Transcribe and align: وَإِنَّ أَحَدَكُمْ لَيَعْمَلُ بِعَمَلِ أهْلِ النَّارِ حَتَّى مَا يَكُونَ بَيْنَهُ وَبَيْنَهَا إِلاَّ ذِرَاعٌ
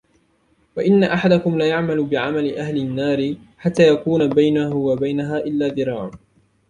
وَإِنَّ 0.77 1.03
أَحَدَكُمْ 1.03 1.57
لَيَعْمَلُ 1.57 2.03
بِعَمَلِ 2.05 2.57
أهْلِ 2.57 2.77
النَّارِ 2.77 3.35
حَتَّى 3.57 3.83
مَا 3.83 3.87
يَكُونَ 3.99 4.29
بَيْنَهُ 4.29 4.75
وَبَيْنَهَا 4.75 5.37
إِلاَّ 5.37 5.67
ذِرَاعٌ 5.75 6.11